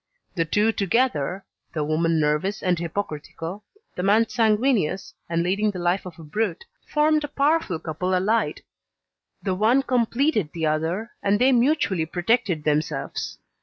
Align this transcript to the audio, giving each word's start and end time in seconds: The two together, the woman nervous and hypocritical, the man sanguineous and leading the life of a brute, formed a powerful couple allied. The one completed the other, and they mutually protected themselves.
The 0.33 0.45
two 0.45 0.71
together, 0.71 1.45
the 1.73 1.83
woman 1.83 2.19
nervous 2.19 2.63
and 2.63 2.79
hypocritical, 2.79 3.63
the 3.93 4.01
man 4.01 4.27
sanguineous 4.27 5.13
and 5.29 5.43
leading 5.43 5.69
the 5.69 5.77
life 5.77 6.07
of 6.07 6.17
a 6.17 6.23
brute, 6.23 6.65
formed 6.87 7.23
a 7.23 7.27
powerful 7.27 7.77
couple 7.77 8.15
allied. 8.15 8.61
The 9.43 9.53
one 9.53 9.83
completed 9.83 10.49
the 10.55 10.65
other, 10.65 11.11
and 11.21 11.37
they 11.37 11.51
mutually 11.51 12.07
protected 12.07 12.63
themselves. 12.63 13.37